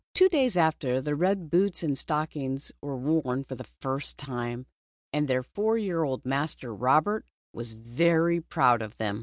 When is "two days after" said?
0.15-0.99